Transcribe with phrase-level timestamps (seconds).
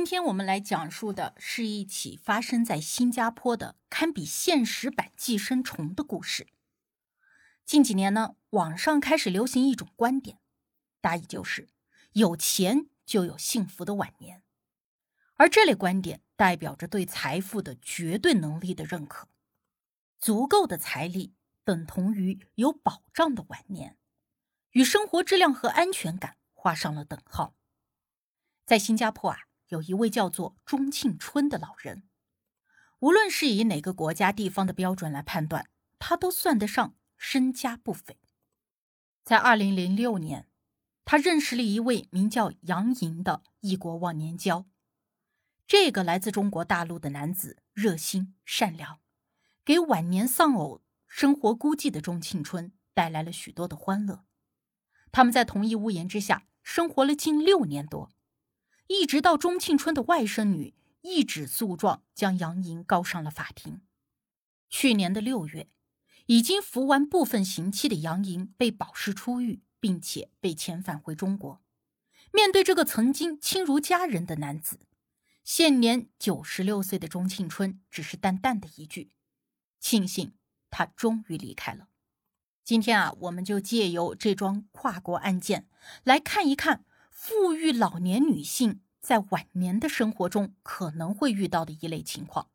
[0.00, 6.46] 今天我们来讲述的是一起发生在新加坡的堪比现实版寄生虫的故事。
[7.66, 10.38] 近几年呢，网上开始流行一种观点，
[11.02, 11.68] 大意就是
[12.12, 14.42] 有钱就有幸福的晚年，
[15.34, 19.28] 而这类观点代表着对财富的绝对能力的认可，
[20.18, 23.98] 足够的财力等同于有保障的晚年，
[24.70, 27.54] 与生活质量和安全感画上了等号。
[28.64, 29.49] 在新加坡啊。
[29.70, 32.02] 有一位叫做钟庆春的老人，
[32.98, 38.18] 无论是以哪个国家地方的标准来判断，他都算得上身家不菲。
[39.22, 40.48] 在二零零六年，
[41.04, 44.66] 他认识了一位名叫杨莹的异国忘年交。
[45.68, 48.98] 这个来自中国大陆的男子热心善良，
[49.64, 54.24] 给晚年丧偶、生活孤寂的钟庆春带来了许多的欢乐。
[55.12, 58.10] 他们在同一屋檐之下生活了近六年多。
[58.90, 63.82] 一直到钟庆春的外甥女一纸诉状将杨莹告上了法庭。
[64.68, 65.68] 去年的六月，
[66.26, 71.62] 已经服完部分刑期的杨莹被保释出狱，并且被遣返回中国。
[72.32, 74.80] 面对这个曾经亲如家人的男子，
[75.44, 79.12] 现年九十六岁的钟庆春只是淡淡的一句
[79.78, 80.32] ：“庆幸
[80.68, 81.86] 他终于离开了。”
[82.66, 85.68] 今天啊，我们就借由这桩跨国案件
[86.02, 86.84] 来看一看。
[87.22, 92.48] 富裕老年女性在晚年的生活中可能会遇到的一类情况。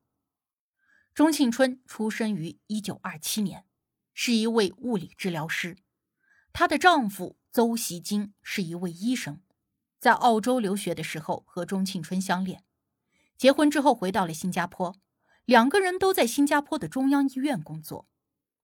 [1.13, 3.67] 钟庆春出生于一九二七年，
[4.11, 5.77] 是一位物理治疗师。
[6.51, 9.39] 她的丈夫邹习金是一位医生，
[9.99, 12.63] 在澳洲留学的时候和钟庆春相恋，
[13.37, 14.95] 结婚之后回到了新加坡，
[15.45, 18.07] 两个人都在新加坡的中央医院工作，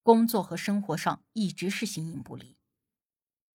[0.02, 2.58] 工作和生活上一直是形影不离。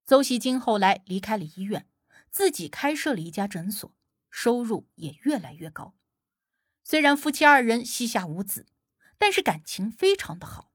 [0.04, 1.88] 邹习金后来离开了医院。
[2.36, 3.90] 自己开设了一家诊所，
[4.28, 5.94] 收入也越来越高。
[6.84, 8.66] 虽然夫妻二人膝下无子，
[9.16, 10.70] 但是感情非常的好。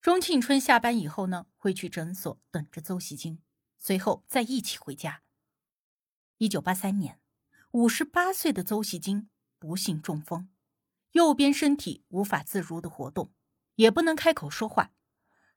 [0.00, 3.40] 钟庆春下班以后呢，会去诊所等着邹喜金，
[3.78, 5.22] 随后再一起回家。
[6.38, 7.20] 一九八三年，
[7.70, 10.50] 五十八岁的邹喜金不幸中风，
[11.12, 13.32] 右边身体无法自如的活动，
[13.76, 14.92] 也不能开口说话，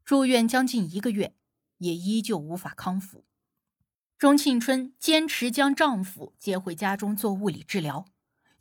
[0.04, 1.36] 住院将近一个月，
[1.80, 3.26] 也依旧无法康复。
[4.18, 8.06] 钟庆春坚持将丈夫接回家中做物理治疗，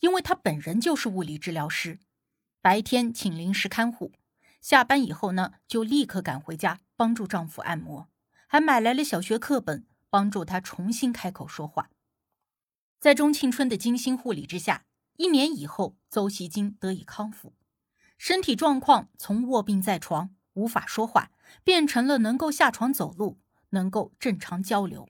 [0.00, 2.00] 因为她本人就是物理治疗师。
[2.60, 4.10] 白天请临时看护，
[4.60, 8.09] 下班以后呢，就立刻赶回家帮助丈夫按摩，
[8.48, 11.91] 还买来了小学课本，帮助他重新开口说话。
[12.98, 14.86] 在钟庆春的精心护理之下，
[15.19, 17.54] 一年以后，邹喜金得以康复，
[18.19, 21.31] 身体状况从卧病在床、无法说话，
[21.62, 23.38] 变成了能够下床走路，
[23.71, 25.09] 能够正常交流。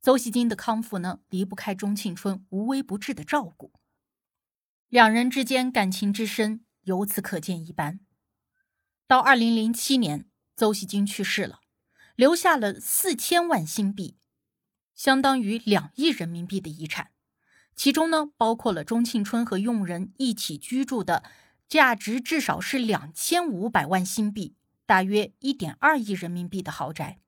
[0.00, 3.72] 邹喜金的康复呢，离不开钟庆春无微不至的照顾，
[4.88, 7.98] 两人之间感情之深由此可见一斑。
[9.08, 11.60] 到二零零七年，邹喜金去世了，
[12.14, 14.16] 留下了四千万新币，
[14.94, 17.10] 相当于两亿人民币的遗产，
[17.74, 21.24] 其中呢，包括了钟庆春和佣人一起居住的，
[21.66, 24.54] 价值至少是两千五百万新币，
[24.86, 27.18] 大约一点二亿人民币的豪宅。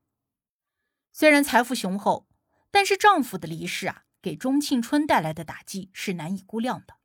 [1.11, 2.30] 虽然财富雄厚。
[2.71, 6.95] 但是丈夫的离世啊，给钟庆春带来的打击是难以估量的。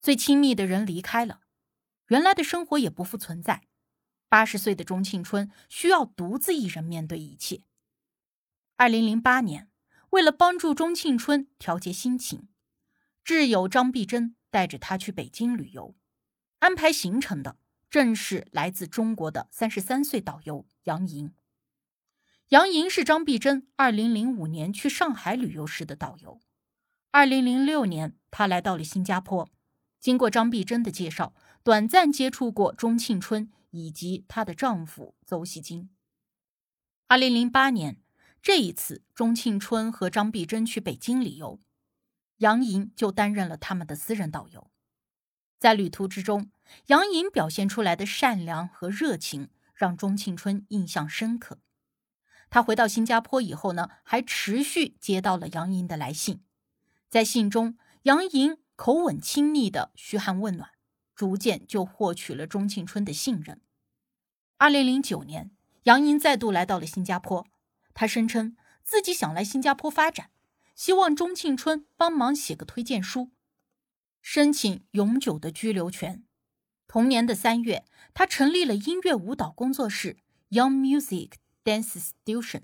[0.00, 1.40] 最亲密的人离开了，
[2.08, 3.62] 原来的生活也不复存在。
[4.28, 7.62] 八十岁的钟庆春需要独自一人面对一切。
[8.76, 9.68] 二零零八年，
[10.10, 12.48] 为了帮助钟庆春调节心情，
[13.24, 15.96] 挚友张碧珍带着他去北京旅游，
[16.60, 17.58] 安排行程的
[17.90, 21.34] 正是来自中国的三十三岁导游杨莹。
[22.50, 26.40] 杨莹是张碧珍二零零五年去上海旅游时的导游。
[27.12, 29.48] 二零零六年，她来到了新加坡，
[30.00, 31.32] 经过张碧珍的介绍，
[31.62, 35.90] 短暂接触过钟庆春以及她的丈夫邹喜金。
[37.06, 37.98] 二零零八年，
[38.42, 41.60] 这一次钟庆春和张碧珍去北京旅游，
[42.38, 44.72] 杨莹就担任了他们的私人导游。
[45.60, 46.50] 在旅途之中，
[46.86, 51.60] 杨莹表现出来的善良和热情让钟庆春印象深刻。
[52.50, 56.42] 他回到新加坡以后呢，还持续接到了杨莹的来信，
[57.08, 60.70] 在信中，杨莹口吻亲昵的嘘寒问暖，
[61.14, 63.60] 逐渐就获取了钟庆春的信任。
[64.58, 65.52] 二零零九年，
[65.84, 67.46] 杨莹再度来到了新加坡，
[67.94, 70.30] 她声称自己想来新加坡发展，
[70.74, 73.30] 希望钟庆春帮忙写个推荐书，
[74.20, 76.24] 申请永久的居留权。
[76.88, 80.16] 同年的三月，他成立了音乐舞蹈工作室
[80.50, 81.34] Young Music
[81.70, 82.62] Dance Stution。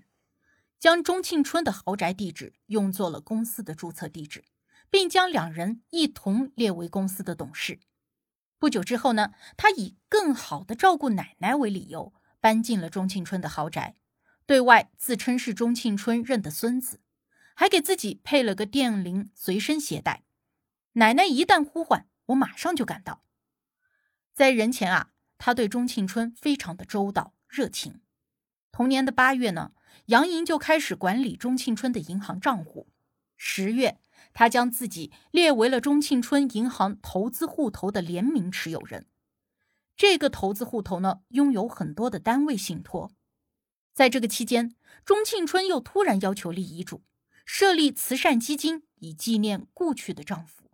[0.81, 4.45] 将钟庆春的豪宅地址用作了公司的注册地址，
[4.91, 7.79] 并将两人一同列为公司的董事。
[8.59, 13.97] 不久之后呢，他以更好的照顾奶奶为理由，搬进了钟庆春的豪宅，
[14.45, 17.01] 对外自称是钟庆春认的孙子，
[17.55, 20.25] 还给自己配了个电铃随身携带。
[20.95, 23.23] 奶奶一旦呼唤，我马上就赶到。
[24.35, 28.01] 在人前啊，他对钟庆春非常的周到热情。
[28.77, 29.73] 同年的八月呢。
[30.09, 32.89] 杨莹就开始管理钟庆春的银行账户。
[33.39, 33.99] 十月，
[34.35, 39.07] 他将自己列为了钟庆春银行投资户头的联名持有人。
[39.97, 43.11] 这个投资户头呢，拥有很多的单位信托。
[43.95, 44.77] 在这个期间，
[45.07, 47.03] 钟庆春又突然要求立遗嘱，
[47.47, 50.71] 设立慈善基金，以纪念故去的丈夫。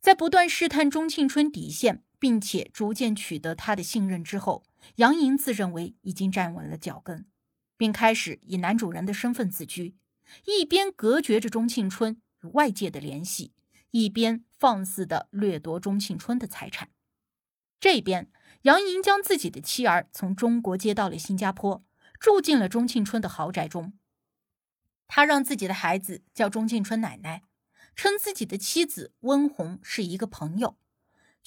[0.00, 4.64] 在不断试探钟庆春底线，并且逐渐取得他的信任之后，
[4.96, 7.26] 杨莹自认为已经站稳了脚跟。
[7.76, 9.96] 并开始以男主人的身份自居，
[10.46, 13.54] 一边隔绝着钟庆春与外界的联系，
[13.92, 16.90] 一边放肆的掠夺钟庆春的财产。
[17.78, 18.32] 这边，
[18.62, 21.84] 杨莹将自己的妻儿从中国接到了新加坡，
[22.18, 23.92] 住进了钟庆春的豪宅中。
[25.06, 27.44] 他让自己的孩子叫钟庆春奶奶，
[27.94, 30.76] 称自己的妻子温红是一个朋友。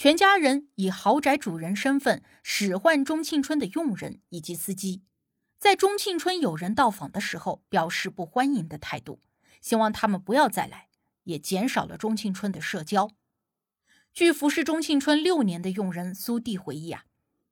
[0.02, 5.04] 全家人以豪宅主人身份使唤钟庆春的佣人以及司机。
[5.60, 9.22] 在钟庆春有人到访的时候，表示不欢迎的态度，
[9.62, 10.88] 希望他们不要再来，
[11.26, 13.12] 也减少了钟庆春的社交。
[14.12, 17.04] 据服侍钟庆春六年的佣人苏弟回忆啊，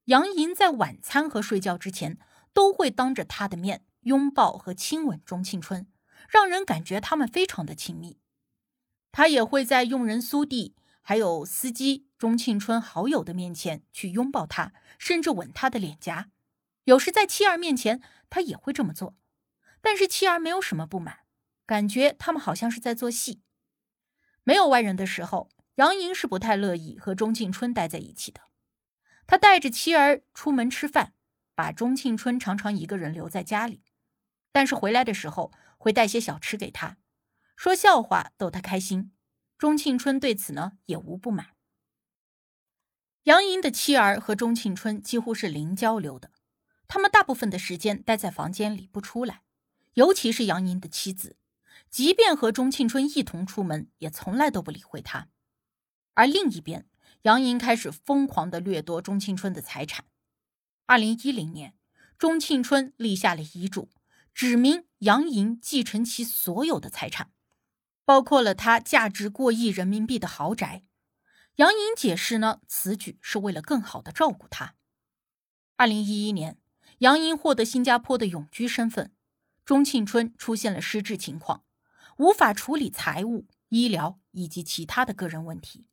[0.06, 2.18] 杨莹在晚餐和睡觉之前
[2.52, 5.86] 都会当着他的面拥抱和亲吻钟庆春，
[6.28, 8.18] 让人感觉他们非常的亲密。
[9.12, 16.30] 他也会在佣人苏弟还有司机钟庆春好友的面前去拥抱他，甚至吻他的脸颊。
[16.84, 19.16] 有时在妻儿面前，他也会这么做，
[19.80, 21.20] 但是妻儿没有什么不满，
[21.66, 23.42] 感觉他们好像是在做戏。
[24.44, 28.42] 没有外人的时候，杨莹是不太乐意和钟庆春待在一起的。
[29.26, 31.14] 他带着妻儿出门吃饭，
[31.56, 33.82] 把钟庆春常常一个人留在家里，
[34.52, 36.98] 但是回来的时候会带些小吃给他，
[37.56, 39.14] 说笑话逗他开心。
[39.58, 41.52] 钟庆春对此呢也无不满。
[43.30, 46.32] 杨莹的妻儿和钟庆春几乎是零交流的。
[46.88, 49.44] 他们大部分的时间待在房间里不出来，
[49.94, 51.38] 尤其是杨莹的妻子，
[51.92, 55.28] 即便和钟庆春一同出门，也从来都不理会他。
[56.16, 56.88] 而另一边，
[57.22, 60.06] 杨莹开始疯狂的掠夺钟庆春的财产。
[60.88, 61.76] 二零一零年，
[62.18, 63.92] 钟庆春立下了遗嘱，
[64.34, 67.30] 指明杨莹继承其所有的财产，
[68.04, 70.82] 包括了他价值过亿人民币的豪宅。
[71.60, 74.76] 杨莹解释呢，此举是为了更好的照顾他。
[75.76, 76.58] 二零一一年。
[77.00, 79.14] 杨莹获得新加坡的永居身份，
[79.64, 81.64] 钟庆春出现了失智情况，
[82.18, 85.88] 无法处理财务、医疗以及其他的个人问题。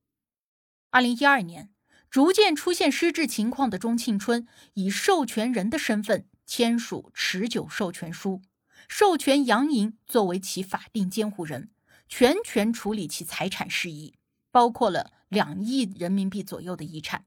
[0.91, 1.71] 二零一二年，
[2.11, 8.43] 逐渐出现失智情况的钟庆春以授权人的身份签署持久授权书，
[8.89, 11.71] 授权杨莹作为其法定监护人，
[12.09, 14.16] 全权处理其财产事宜，
[14.57, 17.27] 包括了两亿人民币左右的遗产。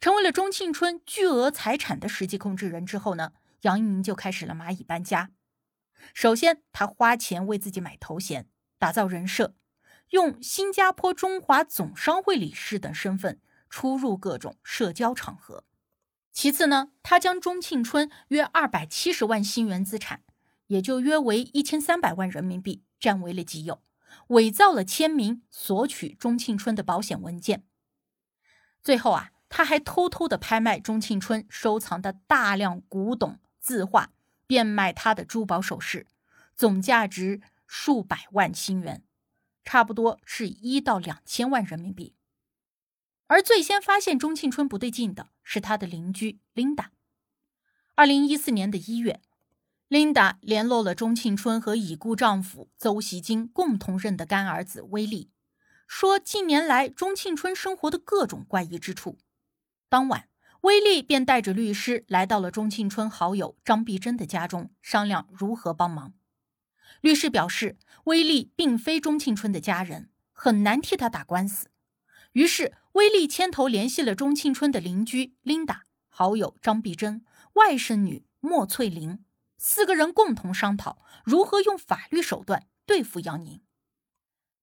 [0.00, 5.32] 成为了钟庆春巨额财产的实际控制人之后呢，杨莹就开始了蚂蚁搬家。
[6.14, 9.54] 首先，他花钱为自己买头衔，打造人设，
[10.08, 15.64] 用新加坡中华总商会理事等身份出入各种社交场合。
[16.32, 20.22] 其次呢，他将钟庆春约二百七十万新元资产，
[20.68, 23.82] 也就约为一千三百万人民币占为了己有，
[24.28, 27.64] 伪造了签名，索取钟庆春的保险文件。
[28.82, 29.32] 最后啊。
[29.48, 34.12] 他还偷偷的拍卖钟庆春收藏的大量古董字画，
[34.44, 36.08] 变卖他的珠宝首饰，
[36.56, 39.04] 总价值数百万新元，
[39.64, 42.16] 差不多是一到两千万人民币。
[43.28, 46.90] 而最先发现钟庆春不对劲的是他的邻居琳达。
[47.94, 49.22] 二零一四年的一月，
[49.88, 55.30] 琳达联络了钟庆春和已故丈夫邹锡金共同认的干儿子威利，
[55.86, 59.16] 说近年来钟庆春生活的各种怪异之处。
[59.88, 60.28] 当晚，
[60.62, 66.14] 威利便带着律师来到了钟庆春好友张碧珍的家中，商量如何帮忙。
[67.00, 71.68] 律师表示，威利并非钟庆春的家人，很难替他打官司。
[72.32, 79.20] 于是，威利牵头联系了钟庆春的邻居琳达、好友张碧珍、外甥女莫翠玲，
[79.68, 83.60] 四个人共同商讨如何用法律手段对付杨莹。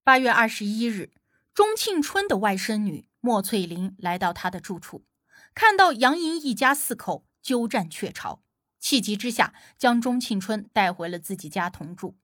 [0.02, 1.12] 八月二十一日，
[1.54, 5.04] 钟庆春的外甥女莫翠玲来到他的住处，
[5.54, 8.42] 看到杨莹一家四口鸠占鹊巢，
[8.80, 12.16] 气急之下将钟庆春带回了自己家同住，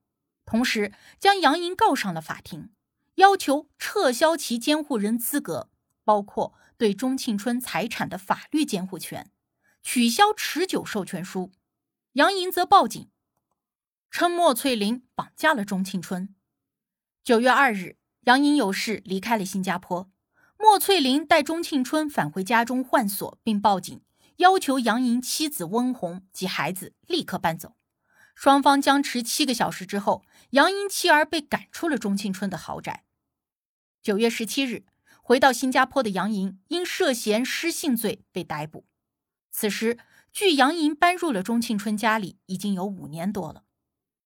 [0.46, 2.70] 同时将杨莹告上了法庭。
[3.16, 5.68] 要求撤销其监护人资格，
[6.02, 9.30] 包括对钟庆春财产的法律监护权，
[9.82, 11.52] 取消持久授权书。
[12.14, 13.08] 杨莹则报警，
[14.10, 16.34] 称莫翠玲绑架了钟庆春。
[17.22, 20.10] 九月二日，杨莹有事离开了新加坡，
[20.58, 24.02] 莫翠玲带钟庆春返回家中换锁，并报警，
[24.38, 27.76] 要求杨莹妻子温红及孩子立刻搬走。
[28.34, 33.04] 双方僵持七个小时之后，杨莹妻儿被赶出了钟庆春的豪宅。
[34.02, 34.84] 九月十七日，
[35.22, 38.84] 回到新加坡的杨莹因涉嫌失信罪被逮捕。
[39.52, 39.98] 此时，
[40.32, 43.64] 距杨莹搬入了钟庆春家里已经有五年多了。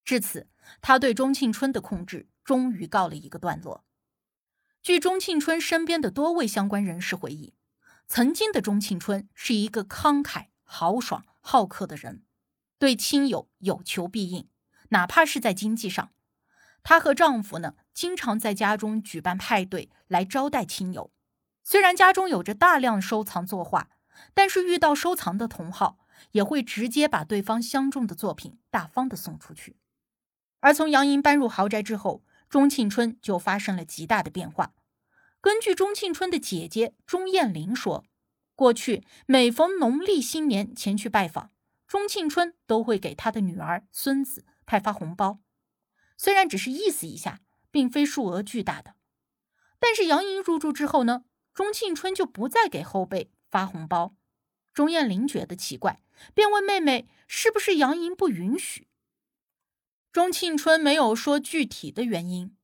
[0.04, 0.48] 至此，
[0.80, 3.84] 他对钟庆春的控制终于告了一个段落。
[4.82, 7.54] 据钟庆春身边的多位相关人士回忆，
[8.06, 12.22] 曾经的钟庆春是一个慷慨、豪爽、好客的人，
[12.78, 14.48] 对亲友有求必应，
[14.90, 16.10] 哪怕是在经济上。
[16.82, 21.10] 她和丈夫呢，经常在家中举办派对来招待亲友。
[21.62, 23.88] 虽然家中有着大量收藏作画，
[24.32, 25.98] 但是遇到收藏的同好，
[26.32, 29.76] 也会直接把对方相中的作品大方的送出去。
[30.60, 34.72] 而从杨莹搬入豪宅之后，钟庆春就发生了极大的变化。
[35.40, 38.04] 根据钟庆春的姐姐钟艳玲说，
[38.54, 41.50] 过去每逢农历新年前去拜访，
[41.86, 45.40] 钟庆春都会给他的女儿、孙子派发红包。
[46.16, 47.40] 虽然只是意思一下，
[47.70, 48.94] 并非数额巨大的，
[49.78, 54.16] 但是杨莹入住之后呢，钟庆春就不再给后辈发红包。
[54.72, 56.02] 钟艳玲觉得奇怪，
[56.34, 58.88] 便问妹妹是不是杨莹不允许。
[60.10, 62.56] 钟庆春没有说具体的原因。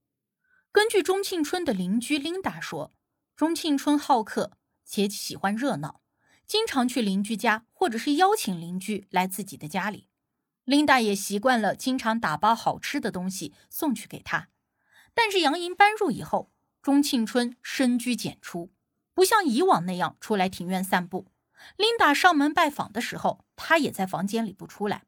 [0.69, 2.93] 根据钟庆春的邻居琳达说，
[3.37, 6.01] 钟庆春好客且喜欢热闹，
[6.45, 10.09] 经常去邻居家，或者是邀请邻居来自己的家里。
[10.65, 14.49] 琳达也习惯了经常打包好吃的东西送去给他，
[15.13, 18.73] 但是杨莹搬入以后，钟庆春深居简出，
[19.21, 21.27] 不像以往那样出来庭院散步。
[21.77, 25.03] 琳达上门拜访的时候，他也在房间里不出来，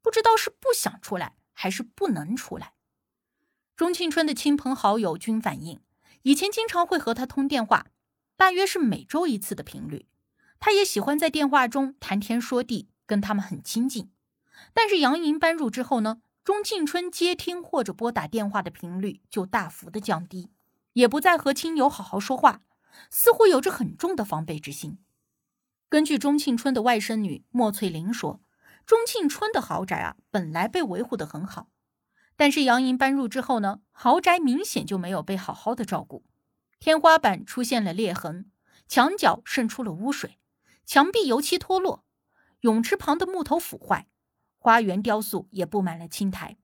[0.00, 2.74] 不知道是不想出来还是不能出来。
[3.74, 5.80] 钟庆春的亲朋好友均反映，
[6.22, 7.86] 以前经常会和他通电话，
[8.36, 10.06] 大约是每周一次的频率。
[10.60, 14.12] 他也喜欢在电话中谈天说地，跟他们很亲近。
[14.72, 20.52] 但是杨莹搬入之后呢，钟庆春接听或者拨打电话的频率就大幅的降低，
[20.92, 22.60] 也不再和亲友好好说话，
[23.10, 24.98] 似乎有着很重的防备之心。
[25.88, 28.40] 根据钟庆春的外甥女莫翠玲说，
[28.84, 31.68] 钟庆春的豪宅啊本来被维护的很好，
[32.36, 36.24] 但是杨莹搬入之后呢，豪宅明显就没有被好好的照顾，
[36.78, 38.50] 天花板出现了裂痕，
[38.86, 40.38] 墙角渗出了污水，
[40.84, 42.04] 墙壁油漆脱落，
[42.60, 44.08] 泳池旁的木头腐坏。
[44.60, 46.58] 花园雕塑也布满了青苔，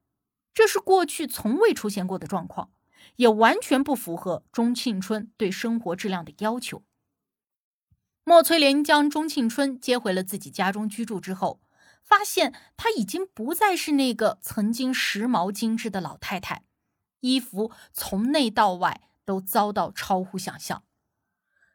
[0.52, 2.70] 这是过去从未出现过的状况，
[3.16, 6.82] 也完全不符合钟庆春对生活质量的要求。
[8.24, 11.60] 莫翠莲将钟庆春接回了自己家中居住之后，
[12.02, 16.64] 发现她已经不再是那个曾经时髦精致的老太太，
[17.20, 20.84] 衣服从内到外都遭到超乎想象。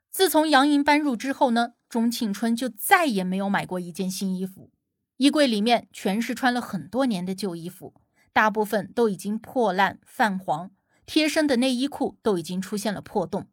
[0.10, 4.72] 自从杨莹搬入之后呢，钟庆春就再也没有买过一件新衣服。
[5.18, 7.94] 衣柜里面全是穿了很多年的旧衣服，
[8.34, 10.72] 大部分都已经破烂泛黄，
[11.10, 13.50] 贴身的内衣裤都已经出现了破洞。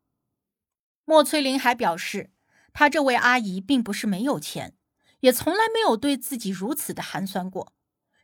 [1.07, 2.31] 莫翠玲还表示，
[2.75, 4.77] 她这位阿姨并不是没有钱，
[5.21, 7.73] 也从来没有对自己如此的寒酸过。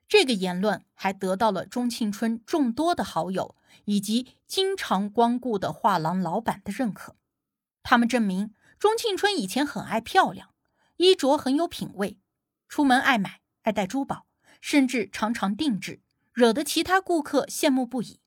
[0.06, 7.16] 这个言论还得到了钟庆春众多的好友以及经常光顾的画廊老板的认可。
[7.82, 10.50] 他们证明，钟庆春以前很爱漂亮，
[10.98, 12.18] 衣着很有品味。
[12.68, 14.26] 出门爱买爱戴珠宝，
[14.60, 16.02] 甚至常常定制，
[16.34, 18.20] 惹得其他顾客羡慕不已。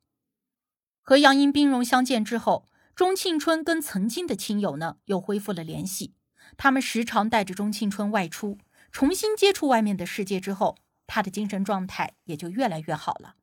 [1.08, 6.16] 和杨英兵戎相见之后，钟庆春跟曾经的亲友呢又恢复了联系。
[6.58, 8.58] 他们时常带着钟庆春外出，
[8.92, 13.36] 重新接触外面的世界之后，他的精神状态也就越来越好了。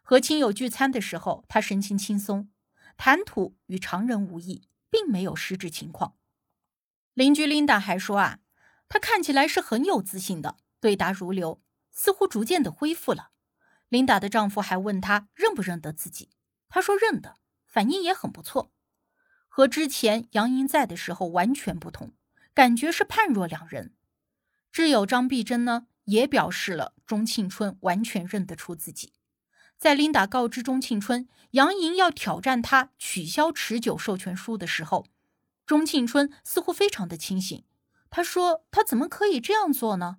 [0.00, 2.48] 和亲友聚餐的时候，他神情轻松，
[2.96, 6.14] 谈吐与常人无异，并没有失智情况。
[7.12, 8.38] 邻居琳达还说啊。
[8.88, 11.60] 他看起来是很有自信的，对答如流，
[11.92, 13.30] 似乎逐渐的恢复了。
[13.88, 16.30] 琳达的丈夫还问她认不认得自己，
[16.70, 17.36] 他说认得，
[17.66, 18.72] 反应也很不错，
[19.48, 22.14] 和之前杨莹在的时候完全不同，
[22.54, 23.94] 感觉是判若两人。
[24.72, 29.12] 挚友张碧珍呢，也表示了钟庆春完全认得出自己。
[29.76, 35.06] 在琳达告知钟庆春杨莹要挑战他取消持久授权书的时候，
[35.66, 37.64] 钟庆春似乎非常的清醒。
[38.10, 40.18] 他说：“他怎么可以这样做呢？”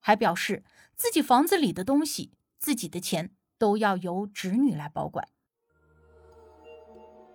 [0.00, 2.32] 还表示自己房子里的东西。
[2.58, 5.28] 自己的钱都要由侄女来保管。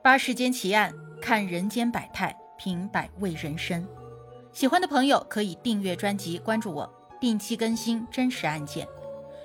[0.07, 3.85] 八世间奇案，看人间百态，品百味人生。
[4.53, 8.87] 喜欢的朋友可以订阅专辑，关注我，定期更新真实案件。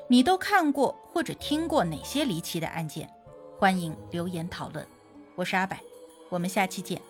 [0.07, 3.11] 你都看过或者听过哪些离奇的案件？
[3.59, 4.87] 欢迎留言讨论。
[5.35, 5.77] 我是阿柏，
[6.29, 7.03] 我们下期见。